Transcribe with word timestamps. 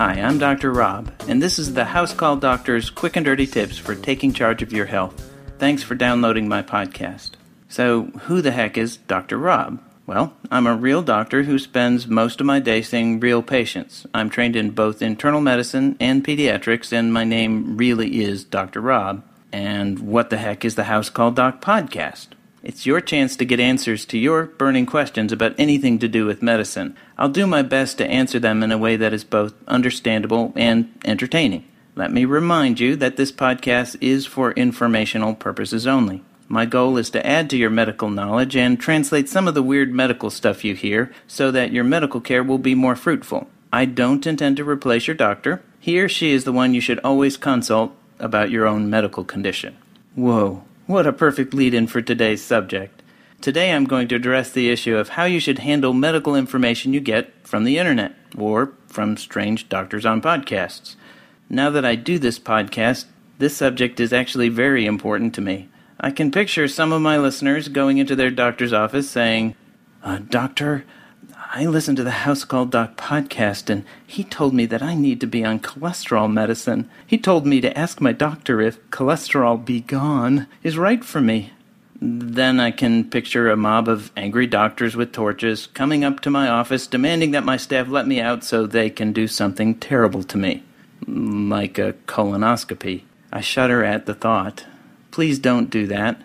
Hi, 0.00 0.14
I'm 0.14 0.38
Dr. 0.38 0.72
Rob, 0.72 1.12
and 1.28 1.42
this 1.42 1.58
is 1.58 1.74
the 1.74 1.84
House 1.84 2.14
Call 2.14 2.34
Doctor's 2.36 2.88
quick 2.88 3.16
and 3.16 3.26
dirty 3.26 3.46
tips 3.46 3.76
for 3.76 3.94
taking 3.94 4.32
charge 4.32 4.62
of 4.62 4.72
your 4.72 4.86
health. 4.86 5.30
Thanks 5.58 5.82
for 5.82 5.94
downloading 5.94 6.48
my 6.48 6.62
podcast. 6.62 7.32
So, 7.68 8.04
who 8.22 8.40
the 8.40 8.52
heck 8.52 8.78
is 8.78 8.96
Dr. 8.96 9.36
Rob? 9.36 9.78
Well, 10.06 10.32
I'm 10.50 10.66
a 10.66 10.74
real 10.74 11.02
doctor 11.02 11.42
who 11.42 11.58
spends 11.58 12.06
most 12.06 12.40
of 12.40 12.46
my 12.46 12.60
day 12.60 12.80
seeing 12.80 13.20
real 13.20 13.42
patients. 13.42 14.06
I'm 14.14 14.30
trained 14.30 14.56
in 14.56 14.70
both 14.70 15.02
internal 15.02 15.42
medicine 15.42 15.98
and 16.00 16.24
pediatrics, 16.24 16.94
and 16.94 17.12
my 17.12 17.24
name 17.24 17.76
really 17.76 18.22
is 18.22 18.42
Dr. 18.42 18.80
Rob. 18.80 19.22
And 19.52 19.98
what 19.98 20.30
the 20.30 20.38
heck 20.38 20.64
is 20.64 20.76
the 20.76 20.84
House 20.84 21.10
Call 21.10 21.30
Doc 21.30 21.60
podcast? 21.60 22.28
It's 22.62 22.84
your 22.84 23.00
chance 23.00 23.36
to 23.36 23.44
get 23.44 23.58
answers 23.58 24.04
to 24.06 24.18
your 24.18 24.44
burning 24.44 24.84
questions 24.84 25.32
about 25.32 25.54
anything 25.58 25.98
to 26.00 26.08
do 26.08 26.26
with 26.26 26.42
medicine. 26.42 26.94
I'll 27.16 27.30
do 27.30 27.46
my 27.46 27.62
best 27.62 27.96
to 27.98 28.06
answer 28.06 28.38
them 28.38 28.62
in 28.62 28.70
a 28.70 28.78
way 28.78 28.96
that 28.96 29.14
is 29.14 29.24
both 29.24 29.54
understandable 29.66 30.52
and 30.54 30.92
entertaining. 31.04 31.64
Let 31.96 32.12
me 32.12 32.24
remind 32.24 32.78
you 32.78 32.96
that 32.96 33.16
this 33.16 33.32
podcast 33.32 33.96
is 34.00 34.26
for 34.26 34.52
informational 34.52 35.34
purposes 35.34 35.86
only. 35.86 36.22
My 36.48 36.66
goal 36.66 36.96
is 36.98 37.10
to 37.10 37.26
add 37.26 37.48
to 37.50 37.56
your 37.56 37.70
medical 37.70 38.10
knowledge 38.10 38.56
and 38.56 38.78
translate 38.78 39.28
some 39.28 39.48
of 39.48 39.54
the 39.54 39.62
weird 39.62 39.92
medical 39.94 40.30
stuff 40.30 40.64
you 40.64 40.74
hear 40.74 41.12
so 41.26 41.50
that 41.50 41.72
your 41.72 41.84
medical 41.84 42.20
care 42.20 42.42
will 42.42 42.58
be 42.58 42.74
more 42.74 42.96
fruitful. 42.96 43.48
I 43.72 43.84
don't 43.84 44.26
intend 44.26 44.56
to 44.58 44.68
replace 44.68 45.06
your 45.06 45.14
doctor. 45.14 45.62
He 45.78 46.00
or 46.00 46.08
she 46.08 46.32
is 46.32 46.44
the 46.44 46.52
one 46.52 46.74
you 46.74 46.80
should 46.80 46.98
always 47.00 47.36
consult 47.36 47.94
about 48.18 48.50
your 48.50 48.66
own 48.66 48.90
medical 48.90 49.24
condition. 49.24 49.76
Whoa, 50.14 50.64
what 50.90 51.06
a 51.06 51.12
perfect 51.12 51.54
lead 51.54 51.72
in 51.72 51.86
for 51.86 52.02
today's 52.02 52.42
subject. 52.42 53.00
Today 53.40 53.72
I'm 53.72 53.84
going 53.84 54.08
to 54.08 54.16
address 54.16 54.50
the 54.50 54.70
issue 54.70 54.96
of 54.96 55.10
how 55.10 55.22
you 55.22 55.38
should 55.38 55.60
handle 55.60 55.92
medical 55.92 56.34
information 56.34 56.92
you 56.92 56.98
get 56.98 57.32
from 57.46 57.62
the 57.62 57.78
internet 57.78 58.16
or 58.36 58.72
from 58.88 59.16
strange 59.16 59.68
doctors 59.68 60.04
on 60.04 60.20
podcasts. 60.20 60.96
Now 61.48 61.70
that 61.70 61.84
I 61.84 61.94
do 61.94 62.18
this 62.18 62.40
podcast, 62.40 63.04
this 63.38 63.56
subject 63.56 64.00
is 64.00 64.12
actually 64.12 64.48
very 64.48 64.84
important 64.84 65.32
to 65.36 65.40
me. 65.40 65.68
I 66.00 66.10
can 66.10 66.32
picture 66.32 66.66
some 66.66 66.92
of 66.92 67.00
my 67.00 67.18
listeners 67.18 67.68
going 67.68 67.98
into 67.98 68.16
their 68.16 68.32
doctor's 68.32 68.72
office 68.72 69.08
saying, 69.08 69.54
uh, 70.02 70.18
Doctor, 70.28 70.84
I 71.52 71.66
listened 71.66 71.96
to 71.96 72.04
the 72.04 72.12
House 72.12 72.44
Call 72.44 72.64
Doc 72.64 72.96
podcast, 72.96 73.68
and 73.68 73.84
he 74.06 74.22
told 74.22 74.54
me 74.54 74.66
that 74.66 74.84
I 74.84 74.94
need 74.94 75.20
to 75.20 75.26
be 75.26 75.44
on 75.44 75.58
cholesterol 75.58 76.32
medicine. 76.32 76.88
He 77.04 77.18
told 77.18 77.44
me 77.44 77.60
to 77.60 77.76
ask 77.76 78.00
my 78.00 78.12
doctor 78.12 78.60
if 78.60 78.80
cholesterol 78.90 79.64
be 79.64 79.80
gone 79.80 80.46
is 80.62 80.78
right 80.78 81.04
for 81.04 81.20
me. 81.20 81.52
Then 82.00 82.60
I 82.60 82.70
can 82.70 83.10
picture 83.10 83.50
a 83.50 83.56
mob 83.56 83.88
of 83.88 84.12
angry 84.16 84.46
doctors 84.46 84.94
with 84.94 85.10
torches 85.10 85.66
coming 85.66 86.04
up 86.04 86.20
to 86.20 86.30
my 86.30 86.48
office 86.48 86.86
demanding 86.86 87.32
that 87.32 87.42
my 87.42 87.56
staff 87.56 87.88
let 87.88 88.06
me 88.06 88.20
out 88.20 88.44
so 88.44 88.64
they 88.64 88.88
can 88.88 89.12
do 89.12 89.26
something 89.26 89.74
terrible 89.74 90.22
to 90.22 90.38
me, 90.38 90.62
like 91.04 91.80
a 91.80 91.94
colonoscopy. 92.06 93.02
I 93.32 93.40
shudder 93.40 93.82
at 93.82 94.06
the 94.06 94.14
thought. 94.14 94.66
Please 95.10 95.40
don't 95.40 95.68
do 95.68 95.88
that. 95.88 96.22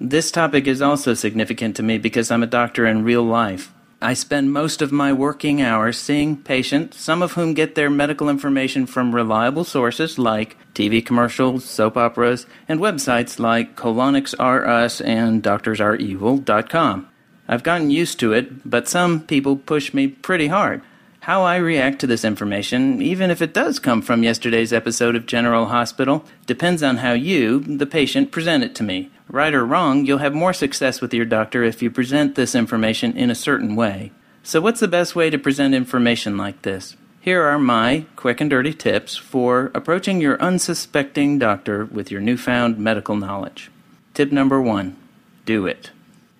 This 0.00 0.30
topic 0.30 0.68
is 0.68 0.80
also 0.80 1.14
significant 1.14 1.74
to 1.74 1.82
me 1.82 1.98
because 1.98 2.30
I'm 2.30 2.44
a 2.44 2.46
doctor 2.46 2.86
in 2.86 3.02
real 3.02 3.24
life. 3.24 3.72
I 4.00 4.14
spend 4.14 4.52
most 4.52 4.80
of 4.80 4.92
my 4.92 5.12
working 5.12 5.60
hours 5.60 5.98
seeing 5.98 6.36
patients, 6.36 7.00
some 7.00 7.20
of 7.20 7.32
whom 7.32 7.52
get 7.52 7.74
their 7.74 7.90
medical 7.90 8.28
information 8.28 8.86
from 8.86 9.12
reliable 9.12 9.64
sources 9.64 10.20
like 10.20 10.56
TV 10.72 11.04
commercials, 11.04 11.64
soap 11.64 11.96
operas, 11.96 12.46
and 12.68 12.78
websites 12.78 13.40
like 13.40 13.74
Colonics 13.74 14.36
R 14.38 14.64
Us 14.64 15.00
and 15.00 15.42
DoctorsAreEvil.com. 15.42 17.08
I've 17.48 17.64
gotten 17.64 17.90
used 17.90 18.20
to 18.20 18.32
it, 18.32 18.70
but 18.70 18.86
some 18.86 19.20
people 19.20 19.56
push 19.56 19.92
me 19.92 20.06
pretty 20.06 20.46
hard. 20.46 20.80
How 21.22 21.42
I 21.42 21.56
react 21.56 21.98
to 22.00 22.06
this 22.06 22.24
information, 22.24 23.02
even 23.02 23.32
if 23.32 23.42
it 23.42 23.52
does 23.52 23.80
come 23.80 24.00
from 24.00 24.22
yesterday's 24.22 24.72
episode 24.72 25.16
of 25.16 25.26
General 25.26 25.66
Hospital, 25.66 26.24
depends 26.46 26.84
on 26.84 26.98
how 26.98 27.14
you, 27.14 27.58
the 27.58 27.84
patient, 27.84 28.30
present 28.30 28.62
it 28.62 28.76
to 28.76 28.84
me. 28.84 29.10
Right 29.30 29.52
or 29.52 29.64
wrong, 29.64 30.06
you'll 30.06 30.18
have 30.18 30.34
more 30.34 30.54
success 30.54 31.02
with 31.02 31.12
your 31.12 31.26
doctor 31.26 31.62
if 31.62 31.82
you 31.82 31.90
present 31.90 32.34
this 32.34 32.54
information 32.54 33.14
in 33.14 33.30
a 33.30 33.34
certain 33.34 33.76
way. 33.76 34.10
So, 34.42 34.62
what's 34.62 34.80
the 34.80 34.88
best 34.88 35.14
way 35.14 35.28
to 35.28 35.38
present 35.38 35.74
information 35.74 36.38
like 36.38 36.62
this? 36.62 36.96
Here 37.20 37.42
are 37.42 37.58
my 37.58 38.06
quick 38.16 38.40
and 38.40 38.48
dirty 38.48 38.72
tips 38.72 39.18
for 39.18 39.70
approaching 39.74 40.22
your 40.22 40.40
unsuspecting 40.40 41.38
doctor 41.38 41.84
with 41.84 42.10
your 42.10 42.22
newfound 42.22 42.78
medical 42.78 43.16
knowledge. 43.16 43.70
Tip 44.14 44.32
number 44.32 44.62
one 44.62 44.96
do 45.44 45.66
it. 45.66 45.90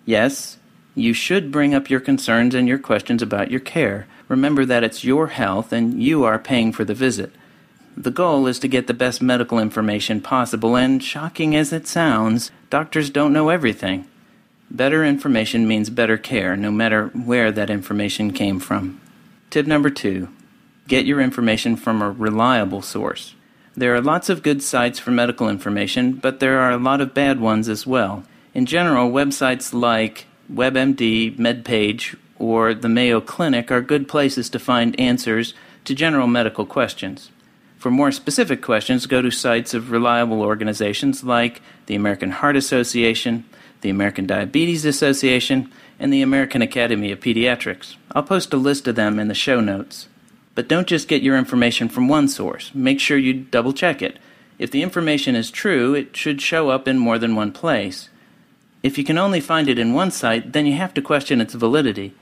Yes, 0.05 0.57
you 0.95 1.13
should 1.13 1.51
bring 1.51 1.75
up 1.75 1.91
your 1.91 1.99
concerns 1.99 2.55
and 2.55 2.67
your 2.67 2.79
questions 2.79 3.21
about 3.21 3.51
your 3.51 3.59
care. 3.59 4.07
Remember 4.27 4.65
that 4.65 4.83
it's 4.83 5.03
your 5.03 5.27
health 5.27 5.71
and 5.71 6.01
you 6.01 6.23
are 6.23 6.39
paying 6.39 6.71
for 6.71 6.83
the 6.83 6.95
visit. 6.95 7.33
The 8.01 8.11
goal 8.11 8.47
is 8.47 8.59
to 8.59 8.69
get 8.69 8.87
the 8.87 8.93
best 8.93 9.21
medical 9.21 9.59
information 9.59 10.21
possible, 10.21 10.77
and 10.77 11.03
shocking 11.03 11.53
as 11.53 11.73
it 11.73 11.85
sounds, 11.85 12.49
doctors 12.69 13.09
don't 13.09 13.33
know 13.33 13.49
everything. 13.49 14.07
Better 14.71 15.03
information 15.03 15.67
means 15.67 15.89
better 15.89 16.17
care, 16.17 16.55
no 16.55 16.71
matter 16.71 17.07
where 17.07 17.51
that 17.51 17.69
information 17.69 18.31
came 18.31 18.61
from. 18.61 19.01
Tip 19.49 19.67
number 19.67 19.89
two 19.89 20.29
get 20.87 21.05
your 21.05 21.19
information 21.19 21.75
from 21.75 22.01
a 22.01 22.09
reliable 22.09 22.81
source. 22.81 23.35
There 23.75 23.93
are 23.93 24.01
lots 24.01 24.29
of 24.29 24.43
good 24.43 24.63
sites 24.63 24.97
for 24.97 25.11
medical 25.11 25.49
information, 25.49 26.13
but 26.13 26.39
there 26.39 26.57
are 26.59 26.71
a 26.71 26.77
lot 26.77 27.01
of 27.01 27.13
bad 27.13 27.41
ones 27.41 27.67
as 27.67 27.85
well. 27.85 28.23
In 28.53 28.65
general, 28.65 29.11
websites 29.11 29.73
like 29.73 30.25
WebMD, 30.51 31.37
MedPage, 31.37 32.15
or 32.37 32.73
the 32.73 32.87
Mayo 32.87 33.19
Clinic 33.19 33.69
are 33.73 33.81
good 33.81 34.07
places 34.07 34.49
to 34.51 34.57
find 34.57 34.97
answers 34.97 35.53
to 35.83 35.93
general 35.93 36.27
medical 36.27 36.65
questions. 36.65 37.29
For 37.79 37.89
more 37.89 38.11
specific 38.11 38.61
questions, 38.61 39.05
go 39.05 39.21
to 39.21 39.31
sites 39.31 39.73
of 39.73 39.89
reliable 39.89 40.41
organizations 40.41 41.23
like 41.23 41.61
the 41.85 41.95
American 41.95 42.31
Heart 42.31 42.57
Association, 42.57 43.45
the 43.79 43.89
American 43.89 44.27
Diabetes 44.27 44.83
Association, 44.83 45.71
and 45.97 46.11
the 46.11 46.21
American 46.21 46.61
Academy 46.61 47.09
of 47.09 47.21
Pediatrics. 47.21 47.95
I'll 48.11 48.23
post 48.23 48.53
a 48.53 48.57
list 48.57 48.85
of 48.89 48.95
them 48.95 49.17
in 49.17 49.29
the 49.29 49.33
show 49.33 49.61
notes. 49.61 50.09
But 50.55 50.67
don't 50.67 50.87
just 50.89 51.07
get 51.07 51.21
your 51.21 51.37
information 51.37 51.87
from 51.87 52.09
one 52.09 52.27
source. 52.27 52.69
Make 52.75 52.99
sure 52.99 53.17
you 53.17 53.33
double 53.33 53.71
check 53.71 54.01
it. 54.01 54.19
If 54.57 54.71
the 54.71 54.83
information 54.83 55.37
is 55.37 55.49
true, 55.49 55.95
it 55.95 56.17
should 56.17 56.41
show 56.41 56.69
up 56.69 56.85
in 56.85 56.99
more 56.99 57.17
than 57.17 57.37
one 57.37 57.53
place. 57.53 58.09
If 58.83 58.97
you 58.97 59.05
can 59.05 59.17
only 59.17 59.39
find 59.39 59.69
it 59.69 59.79
in 59.79 59.93
one 59.93 60.11
site, 60.11 60.51
then 60.51 60.65
you 60.65 60.73
have 60.73 60.93
to 60.95 61.01
question 61.01 61.39
its 61.39 61.53
validity. 61.53 62.13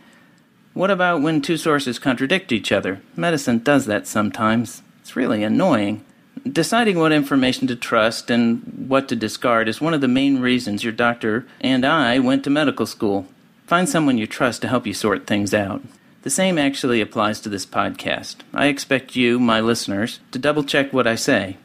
What 0.76 0.92
about 0.92 1.24
when 1.24 1.42
two 1.42 1.58
sources 1.58 1.98
contradict 1.98 2.52
each 2.52 2.72
other? 2.72 3.02
Medicine 3.16 3.58
does 3.58 3.88
that 3.88 4.06
sometimes. 4.06 4.84
It's 5.08 5.16
really 5.16 5.42
annoying. 5.42 6.04
Deciding 6.46 7.00
what 7.00 7.14
information 7.14 7.66
to 7.68 7.78
trust 7.78 8.30
and 8.30 8.90
what 8.90 9.08
to 9.08 9.16
discard 9.16 9.70
is 9.70 9.80
one 9.80 9.94
of 9.94 10.02
the 10.02 10.08
main 10.10 10.42
reasons 10.42 10.84
your 10.84 10.92
doctor 10.92 11.48
and 11.62 11.86
I 11.86 12.20
went 12.20 12.44
to 12.44 12.50
medical 12.50 12.86
school. 12.86 13.26
Find 13.68 13.88
someone 13.88 14.18
you 14.18 14.28
trust 14.28 14.64
to 14.64 14.68
help 14.68 14.86
you 14.86 14.94
sort 14.94 15.26
things 15.26 15.54
out. 15.54 15.82
The 16.24 16.30
same 16.30 16.58
actually 16.58 17.00
applies 17.00 17.40
to 17.40 17.48
this 17.48 17.66
podcast. 17.66 18.36
I 18.54 18.66
expect 18.66 19.16
you, 19.16 19.40
my 19.40 19.62
listeners, 19.62 20.20
to 20.32 20.40
double 20.40 20.66
check 20.66 20.92
what 20.92 21.08
I 21.08 21.16
say. 21.16 21.56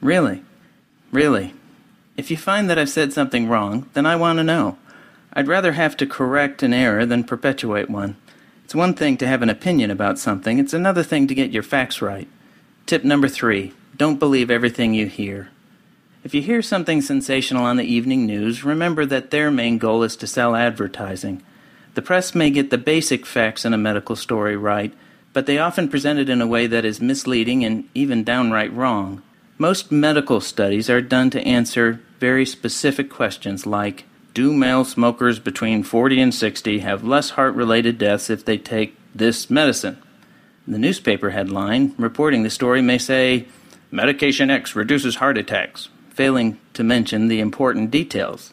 Really? 0.00 0.42
Really? 1.12 1.52
If 2.16 2.30
you 2.30 2.38
find 2.38 2.70
that 2.70 2.78
I've 2.78 2.88
said 2.88 3.12
something 3.12 3.46
wrong, 3.46 3.90
then 3.92 4.06
I 4.06 4.16
want 4.16 4.38
to 4.38 4.42
know. 4.42 4.78
I'd 5.34 5.48
rather 5.48 5.72
have 5.72 5.98
to 5.98 6.06
correct 6.06 6.62
an 6.62 6.72
error 6.72 7.04
than 7.04 7.24
perpetuate 7.24 7.90
one. 7.90 8.16
It's 8.64 8.74
one 8.74 8.94
thing 8.94 9.18
to 9.18 9.26
have 9.26 9.42
an 9.42 9.50
opinion 9.50 9.90
about 9.90 10.18
something, 10.18 10.58
it's 10.58 10.72
another 10.72 11.02
thing 11.02 11.26
to 11.26 11.34
get 11.34 11.50
your 11.50 11.62
facts 11.62 12.00
right. 12.00 12.26
Tip 12.90 13.04
number 13.04 13.28
three 13.28 13.72
don't 13.96 14.18
believe 14.18 14.50
everything 14.50 14.94
you 14.94 15.06
hear. 15.06 15.50
If 16.24 16.34
you 16.34 16.42
hear 16.42 16.60
something 16.60 17.00
sensational 17.00 17.62
on 17.62 17.76
the 17.76 17.84
evening 17.84 18.26
news, 18.26 18.64
remember 18.64 19.06
that 19.06 19.30
their 19.30 19.48
main 19.48 19.78
goal 19.78 20.02
is 20.02 20.16
to 20.16 20.26
sell 20.26 20.56
advertising. 20.56 21.40
The 21.94 22.02
press 22.02 22.34
may 22.34 22.50
get 22.50 22.70
the 22.70 22.78
basic 22.78 23.26
facts 23.26 23.64
in 23.64 23.72
a 23.72 23.78
medical 23.78 24.16
story 24.16 24.56
right, 24.56 24.92
but 25.32 25.46
they 25.46 25.56
often 25.56 25.88
present 25.88 26.18
it 26.18 26.28
in 26.28 26.42
a 26.42 26.48
way 26.48 26.66
that 26.66 26.84
is 26.84 27.00
misleading 27.00 27.64
and 27.64 27.88
even 27.94 28.24
downright 28.24 28.72
wrong. 28.72 29.22
Most 29.56 29.92
medical 29.92 30.40
studies 30.40 30.90
are 30.90 31.00
done 31.00 31.30
to 31.30 31.46
answer 31.46 32.00
very 32.18 32.44
specific 32.44 33.08
questions 33.08 33.66
like 33.66 34.02
Do 34.34 34.52
male 34.52 34.84
smokers 34.84 35.38
between 35.38 35.84
40 35.84 36.20
and 36.20 36.34
60 36.34 36.80
have 36.80 37.04
less 37.04 37.30
heart 37.30 37.54
related 37.54 37.98
deaths 37.98 38.28
if 38.28 38.44
they 38.44 38.58
take 38.58 38.96
this 39.14 39.48
medicine? 39.48 40.02
The 40.66 40.78
newspaper 40.78 41.30
headline 41.30 41.94
reporting 41.98 42.42
the 42.42 42.50
story 42.50 42.82
may 42.82 42.98
say, 42.98 43.46
Medication 43.90 44.50
X 44.50 44.76
reduces 44.76 45.16
heart 45.16 45.36
attacks, 45.38 45.88
failing 46.10 46.60
to 46.74 46.84
mention 46.84 47.28
the 47.28 47.40
important 47.40 47.90
details. 47.90 48.52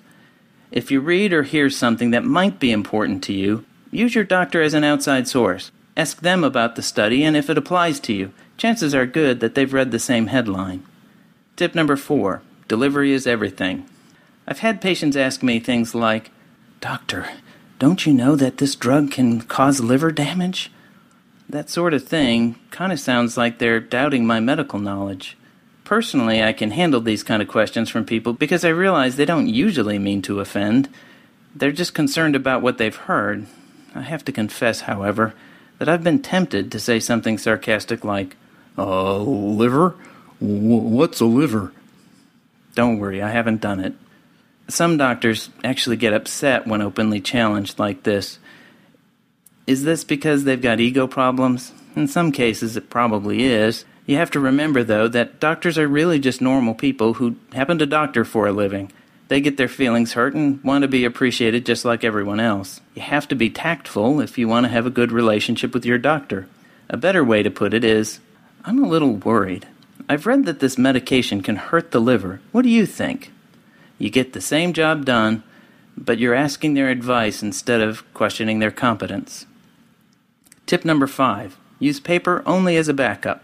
If 0.72 0.90
you 0.90 1.00
read 1.00 1.32
or 1.32 1.44
hear 1.44 1.70
something 1.70 2.12
that 2.12 2.24
might 2.24 2.60
be 2.60 2.72
important 2.72 3.24
to 3.26 3.34
you, 3.34 3.66
use 3.92 4.16
your 4.16 4.24
doctor 4.24 4.62
as 4.62 4.74
an 4.74 4.84
outside 4.84 5.28
source. 5.28 5.72
Ask 5.96 6.22
them 6.22 6.44
about 6.44 6.76
the 6.76 6.82
study 6.82 7.24
and 7.24 7.36
if 7.38 7.50
it 7.50 7.58
applies 7.58 8.00
to 8.02 8.14
you. 8.14 8.32
Chances 8.58 8.96
are 8.96 9.06
good 9.06 9.40
that 9.40 9.56
they've 9.56 9.74
read 9.74 9.92
the 9.92 10.00
same 10.00 10.28
headline. 10.28 10.84
Tip 11.56 11.76
number 11.76 11.96
four 11.96 12.42
delivery 12.68 13.14
is 13.14 13.28
everything. 13.28 13.88
I've 14.48 14.60
had 14.60 14.82
patients 14.82 15.16
ask 15.16 15.44
me 15.44 15.60
things 15.60 15.96
like, 15.96 16.32
Doctor, 16.82 17.30
don't 17.80 18.06
you 18.06 18.14
know 18.14 18.36
that 18.36 18.58
this 18.58 18.76
drug 18.76 19.12
can 19.12 19.42
cause 19.42 19.80
liver 19.80 20.12
damage? 20.12 20.72
That 21.50 21.70
sort 21.70 21.94
of 21.94 22.04
thing 22.04 22.56
kind 22.72 22.92
of 22.92 23.00
sounds 23.00 23.38
like 23.38 23.58
they're 23.58 23.80
doubting 23.80 24.26
my 24.26 24.40
medical 24.40 24.80
knowledge. 24.80 25.38
Personally, 25.86 26.44
I 26.44 26.52
can 26.52 26.72
handle 26.72 27.00
these 27.00 27.24
kind 27.24 27.42
of 27.42 27.48
questions 27.48 27.90
from 27.90 28.04
people 28.04 28.34
because 28.34 28.66
I 28.66 28.70
realize 28.70 29.16
they 29.16 29.26
don't 29.26 29.48
usually 29.48 29.98
mean 29.98 30.22
to 30.24 30.42
offend. 30.42 30.90
They're 31.56 31.72
just 31.72 31.94
concerned 31.94 32.36
about 32.36 32.62
what 32.62 32.78
they've 32.78 32.96
heard. 32.96 33.46
I 33.96 34.02
have 34.02 34.26
to 34.26 34.34
confess, 34.34 34.82
however, 34.82 35.34
that 35.80 35.88
I've 35.88 36.04
been 36.04 36.22
tempted 36.22 36.72
to 36.72 36.80
say 36.80 37.00
something 37.00 37.38
sarcastic 37.38 38.04
like, 38.04 38.36
Uh, 38.78 39.18
liver? 39.20 39.96
W- 40.40 40.76
what's 40.78 41.20
a 41.22 41.26
liver? 41.26 41.72
Don't 42.76 43.00
worry, 43.00 43.24
I 43.24 43.30
haven't 43.32 43.62
done 43.62 43.80
it. 43.80 43.94
Some 44.68 44.98
doctors 44.98 45.50
actually 45.64 45.96
get 45.96 46.14
upset 46.14 46.68
when 46.68 46.82
openly 46.82 47.22
challenged 47.22 47.80
like 47.80 48.04
this. 48.04 48.38
Is 49.68 49.84
this 49.84 50.06
because 50.06 50.46
they've 50.46 50.62
got 50.62 50.80
ego 50.80 51.08
problems? 51.08 51.74
In 51.94 52.08
some 52.08 52.32
cases, 52.32 52.78
it 52.78 52.90
probably 52.90 53.44
is. 53.44 53.84
You 54.06 54.16
have 54.16 54.32
to 54.32 54.40
remember, 54.40 54.82
though, 54.82 55.10
that 55.10 55.42
doctors 55.42 55.78
are 55.78 55.90
really 55.90 56.20
just 56.20 56.40
normal 56.40 56.74
people 56.74 57.16
who 57.16 57.36
happen 57.52 57.78
to 57.80 57.86
doctor 57.86 58.24
for 58.24 58.48
a 58.48 58.54
living. 58.54 58.94
They 59.28 59.42
get 59.42 59.58
their 59.58 59.68
feelings 59.68 60.14
hurt 60.14 60.34
and 60.34 60.64
want 60.64 60.84
to 60.84 60.88
be 60.88 61.04
appreciated 61.04 61.66
just 61.66 61.84
like 61.84 62.06
everyone 62.06 62.40
else. 62.40 62.80
You 62.96 63.02
have 63.02 63.28
to 63.28 63.36
be 63.36 63.50
tactful 63.50 64.22
if 64.22 64.38
you 64.38 64.48
want 64.48 64.66
to 64.66 64.72
have 64.72 64.86
a 64.86 64.90
good 64.90 65.12
relationship 65.12 65.74
with 65.74 65.86
your 65.86 65.98
doctor. 65.98 66.48
A 66.88 66.96
better 66.96 67.26
way 67.26 67.44
to 67.44 67.52
put 67.52 67.74
it 67.74 67.84
is 67.84 68.22
I'm 68.64 68.82
a 68.82 68.88
little 68.88 69.16
worried. 69.16 69.68
I've 70.08 70.26
read 70.26 70.46
that 70.46 70.62
this 70.62 70.78
medication 70.78 71.42
can 71.42 71.58
hurt 71.58 71.92
the 71.92 72.00
liver. 72.00 72.40
What 72.54 72.62
do 72.62 72.70
you 72.70 72.86
think? 72.86 73.34
You 74.00 74.10
get 74.10 74.32
the 74.32 74.40
same 74.40 74.72
job 74.72 75.04
done, 75.04 75.44
but 75.98 76.20
you're 76.20 76.34
asking 76.34 76.76
their 76.76 76.88
advice 76.88 77.44
instead 77.44 77.82
of 77.82 78.06
questioning 78.14 78.60
their 78.60 78.72
competence. 78.72 79.46
Tip 80.68 80.84
number 80.84 81.08
five 81.08 81.58
use 81.80 82.02
paper 82.02 82.44
only 82.46 82.76
as 82.76 82.90
a 82.90 82.94
backup. 82.94 83.42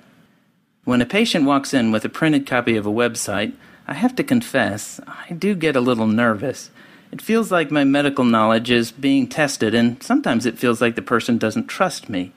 When 0.83 1.01
a 1.01 1.05
patient 1.05 1.45
walks 1.45 1.73
in 1.73 1.89
with 1.89 2.03
a 2.03 2.09
printed 2.09 2.45
copy 2.45 2.75
of 2.75 2.85
a 2.85 2.91
website, 2.91 3.53
I 3.87 3.93
have 3.93 4.13
to 4.17 4.25
confess, 4.25 4.99
I 5.07 5.31
do 5.31 5.55
get 5.55 5.77
a 5.77 5.81
little 5.81 6.05
nervous. 6.07 6.69
It 7.13 7.21
feels 7.21 7.49
like 7.49 7.71
my 7.71 7.85
medical 7.85 8.25
knowledge 8.25 8.69
is 8.69 8.91
being 8.91 9.27
tested, 9.27 9.73
and 9.73 10.03
sometimes 10.03 10.45
it 10.45 10.57
feels 10.57 10.81
like 10.81 10.95
the 10.95 11.01
person 11.01 11.37
doesn't 11.37 11.67
trust 11.67 12.09
me. 12.09 12.33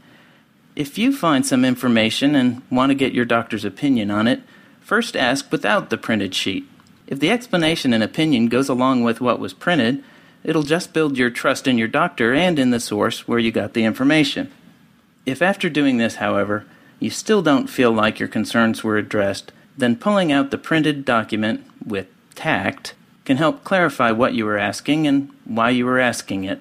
If 0.77 0.99
you 0.99 1.13
find 1.13 1.45
some 1.45 1.65
information 1.65 2.37
and 2.37 2.63
want 2.71 2.91
to 2.91 2.95
get 2.95 3.13
your 3.13 3.25
doctor's 3.25 3.65
opinion 3.65 4.13
on 4.13 4.29
it, 4.29 4.43
first 4.81 5.17
ask 5.17 5.51
without 5.51 5.91
the 5.91 5.99
printed 5.99 6.33
sheet. 6.33 6.65
If 7.09 7.19
the 7.19 7.31
explanation 7.31 7.93
and 7.93 8.05
opinion 8.05 8.47
goes 8.47 8.69
along 8.69 9.03
with 9.03 9.21
what 9.21 9.41
was 9.41 9.53
printed, 9.53 10.05
it'll 10.45 10.63
just 10.63 10.93
build 10.93 11.19
your 11.19 11.31
trust 11.31 11.67
in 11.67 11.77
your 11.77 11.89
doctor 11.89 12.33
and 12.33 12.57
in 12.57 12.71
the 12.71 12.79
source 12.79 13.27
where 13.27 13.41
you 13.41 13.51
got 13.51 13.73
the 13.73 13.83
information. 13.83 14.53
If 15.27 15.43
after 15.43 15.69
doing 15.69 15.99
this, 15.99 16.17
however, 16.17 16.65
you 17.01 17.11
still 17.11 17.43
don't 17.43 17.67
feel 17.67 17.91
like 17.91 18.21
your 18.21 18.29
concerns 18.29 18.83
were 18.83 18.97
addressed, 18.97 19.53
then 19.77 19.97
pulling 19.97 20.33
out 20.33 20.51
the 20.51 20.59
printed 20.59 21.05
document 21.05 21.65
with 21.85 22.07
tact 22.35 22.95
can 23.25 23.37
help 23.37 23.65
clarify 23.65 24.13
what 24.13 24.35
you 24.35 24.45
were 24.45 24.57
asking 24.57 25.07
and 25.07 25.31
why 25.45 25.71
you 25.71 25.85
were 25.85 25.99
asking 25.99 26.45
it. 26.45 26.61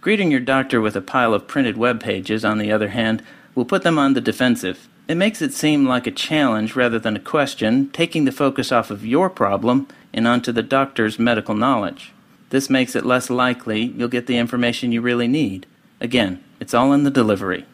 Greeting 0.00 0.30
your 0.30 0.40
doctor 0.40 0.80
with 0.80 0.96
a 0.96 1.02
pile 1.02 1.34
of 1.34 1.46
printed 1.46 1.76
web 1.76 2.00
pages, 2.00 2.44
on 2.44 2.58
the 2.58 2.72
other 2.72 2.88
hand, 2.88 3.22
will 3.54 3.64
put 3.66 3.82
them 3.82 3.98
on 3.98 4.14
the 4.14 4.20
defensive. 4.20 4.88
It 5.08 5.16
makes 5.16 5.42
it 5.42 5.52
seem 5.52 5.86
like 5.86 6.06
a 6.06 6.10
challenge 6.10 6.74
rather 6.74 6.98
than 6.98 7.16
a 7.16 7.20
question, 7.20 7.90
taking 7.90 8.24
the 8.24 8.32
focus 8.32 8.72
off 8.72 8.90
of 8.90 9.04
your 9.04 9.28
problem 9.28 9.86
and 10.12 10.26
onto 10.26 10.52
the 10.52 10.62
doctor's 10.62 11.18
medical 11.18 11.54
knowledge. 11.54 12.12
This 12.50 12.70
makes 12.70 12.96
it 12.96 13.04
less 13.04 13.28
likely 13.28 13.82
you'll 13.82 14.08
get 14.08 14.26
the 14.26 14.38
information 14.38 14.90
you 14.90 15.00
really 15.00 15.28
need. 15.28 15.66
Again, 16.00 16.42
it's 16.60 16.74
all 16.74 16.92
in 16.92 17.04
the 17.04 17.10
delivery. 17.10 17.66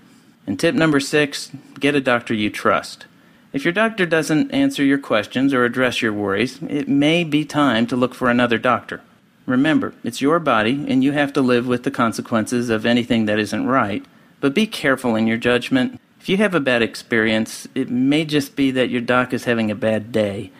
And 0.46 0.58
tip 0.58 0.74
number 0.74 1.00
six 1.00 1.50
get 1.78 1.94
a 1.94 2.00
doctor 2.00 2.34
you 2.34 2.50
trust. 2.50 3.06
If 3.52 3.64
your 3.64 3.72
doctor 3.72 4.06
doesn't 4.06 4.50
answer 4.50 4.82
your 4.82 4.98
questions 4.98 5.52
or 5.52 5.64
address 5.64 6.00
your 6.00 6.12
worries, 6.12 6.58
it 6.62 6.88
may 6.88 7.22
be 7.22 7.44
time 7.44 7.86
to 7.88 7.96
look 7.96 8.14
for 8.14 8.30
another 8.30 8.56
doctor. 8.56 9.02
Remember, 9.44 9.92
it's 10.02 10.22
your 10.22 10.38
body, 10.38 10.86
and 10.88 11.04
you 11.04 11.12
have 11.12 11.32
to 11.34 11.42
live 11.42 11.66
with 11.66 11.82
the 11.82 11.90
consequences 11.90 12.70
of 12.70 12.86
anything 12.86 13.26
that 13.26 13.38
isn't 13.38 13.66
right. 13.66 14.04
But 14.40 14.54
be 14.54 14.66
careful 14.66 15.16
in 15.16 15.26
your 15.26 15.36
judgment. 15.36 16.00
If 16.20 16.28
you 16.28 16.36
have 16.38 16.54
a 16.54 16.60
bad 16.60 16.82
experience, 16.82 17.68
it 17.74 17.90
may 17.90 18.24
just 18.24 18.56
be 18.56 18.70
that 18.70 18.90
your 18.90 19.00
doc 19.00 19.32
is 19.32 19.44
having 19.44 19.70
a 19.70 19.74
bad 19.74 20.12
day. 20.12 20.50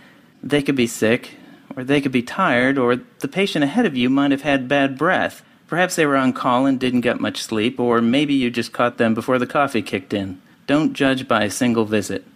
They 0.43 0.62
could 0.62 0.76
be 0.76 0.88
sick, 0.88 1.37
or 1.76 1.84
they 1.84 2.00
could 2.00 2.12
be 2.12 2.23
tired, 2.23 2.76
or 2.76 2.96
the 3.20 3.29
patient 3.29 3.64
ahead 3.64 3.87
of 3.87 3.96
you 3.96 4.11
might 4.11 4.32
have 4.32 4.43
had 4.43 4.69
bad 4.69 4.99
breath. 4.99 5.43
Perhaps 5.72 5.96
they 5.96 6.04
were 6.04 6.19
on 6.19 6.34
call 6.34 6.66
and 6.66 6.78
didn't 6.78 7.00
get 7.00 7.19
much 7.19 7.42
sleep, 7.42 7.80
or 7.80 8.02
maybe 8.02 8.34
you 8.34 8.50
just 8.50 8.74
caught 8.74 8.98
them 8.98 9.14
before 9.14 9.38
the 9.38 9.46
coffee 9.46 9.80
kicked 9.80 10.12
in. 10.12 10.38
Don't 10.66 10.92
judge 10.92 11.26
by 11.26 11.44
a 11.44 11.50
single 11.50 11.86
visit. 11.86 12.26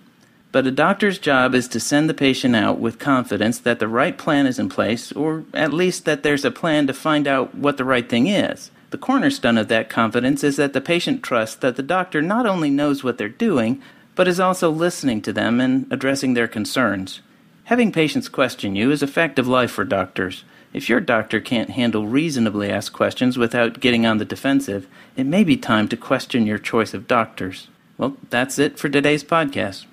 But 0.53 0.67
a 0.67 0.71
doctor's 0.71 1.19
job 1.19 1.55
is 1.55 1.69
to 1.69 1.79
send 1.79 2.09
the 2.09 2.15
patient 2.15 2.57
out 2.57 2.79
with 2.79 2.99
confidence 2.99 3.59
that 3.59 3.79
the 3.79 3.89
right 3.89 4.17
plan 4.17 4.47
is 4.47 4.59
in 4.59 4.71
place, 4.71 5.13
or 5.13 5.45
at 5.53 5.75
least 5.75 6.07
that 6.07 6.23
there's 6.23 6.47
a 6.47 6.51
plan 6.51 6.87
to 6.87 6.95
find 6.95 7.29
out 7.29 7.55
what 7.55 7.77
the 7.77 7.85
right 7.85 8.09
thing 8.09 8.27
is. 8.27 8.71
The 8.89 8.97
cornerstone 8.97 9.59
of 9.59 9.69
that 9.69 9.91
confidence 9.91 10.43
is 10.43 10.57
that 10.57 10.73
the 10.73 10.81
patient 10.81 11.23
trusts 11.23 11.57
that 11.57 11.77
the 11.77 11.83
doctor 11.83 12.23
not 12.23 12.47
only 12.47 12.71
knows 12.71 13.05
what 13.05 13.19
they're 13.19 13.29
doing, 13.29 13.83
but 14.15 14.27
is 14.27 14.41
also 14.41 14.71
listening 14.71 15.21
to 15.21 15.33
them 15.35 15.61
and 15.61 15.87
addressing 15.93 16.33
their 16.33 16.49
concerns. 16.49 17.21
Having 17.65 17.93
patients 17.93 18.31
question 18.31 18.75
you 18.75 18.91
is 18.91 19.03
a 19.03 19.07
fact 19.07 19.39
of 19.39 19.47
life 19.47 19.73
for 19.73 19.85
doctors. 19.85 20.45
If 20.77 20.91
your 20.91 21.01
doctor 21.01 21.41
can't 21.41 21.71
handle 21.71 22.07
reasonably 22.07 22.71
asked 22.71 22.93
questions 22.93 23.39
without 23.39 23.81
getting 23.81 24.05
on 24.05 24.19
the 24.19 24.27
defensive, 24.27 24.87
it 25.17 25.25
may 25.25 25.43
be 25.43 25.57
time 25.57 25.89
to 25.89 25.97
question 25.97 26.47
your 26.47 26.59
choice 26.59 26.93
of 26.93 27.09
doctors. 27.09 27.69
Well, 27.97 28.19
that's 28.29 28.59
it 28.59 28.79
for 28.79 28.91
today's 28.91 29.25
podcast. 29.25 29.87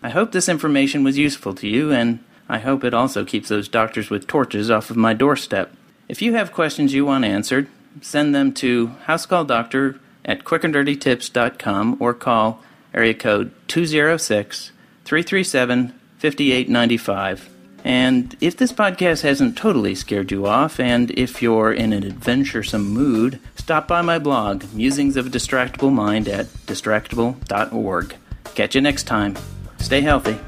I 0.00 0.10
hope 0.10 0.30
this 0.30 0.48
information 0.48 1.02
was 1.02 1.18
useful 1.18 1.54
to 1.54 1.66
you, 1.66 1.90
and 1.90 2.20
I 2.48 2.60
hope 2.60 2.84
it 2.84 2.94
also 2.94 3.24
keeps 3.24 3.48
those 3.48 3.66
doctors 3.66 4.10
with 4.10 4.28
torches 4.28 4.70
off 4.70 4.90
of 4.90 4.96
my 4.96 5.12
doorstep. 5.12 5.72
If 6.08 6.22
you 6.22 6.34
have 6.34 6.52
questions 6.52 6.94
you 6.94 7.04
want 7.04 7.24
answered, 7.24 7.66
send 8.00 8.32
them 8.32 8.52
to 8.62 8.92
housecalldoctor 9.08 9.98
at 10.24 10.44
quickanddirtytips.com 10.44 11.96
or 11.98 12.14
call 12.14 12.62
area 12.94 13.14
code 13.14 13.50
206 13.66 14.70
337 15.04 15.88
5895. 16.18 17.57
And 17.84 18.36
if 18.40 18.56
this 18.56 18.72
podcast 18.72 19.22
hasn't 19.22 19.56
totally 19.56 19.94
scared 19.94 20.30
you 20.30 20.46
off, 20.46 20.80
and 20.80 21.10
if 21.12 21.40
you're 21.40 21.72
in 21.72 21.92
an 21.92 22.04
adventuresome 22.04 22.88
mood, 22.88 23.40
stop 23.56 23.88
by 23.88 24.02
my 24.02 24.18
blog, 24.18 24.64
Musings 24.74 25.16
of 25.16 25.26
a 25.26 25.30
Distractible 25.30 25.92
Mind, 25.92 26.28
at 26.28 26.46
distractible.org. 26.66 28.16
Catch 28.54 28.74
you 28.74 28.80
next 28.80 29.04
time. 29.04 29.36
Stay 29.78 30.00
healthy. 30.00 30.38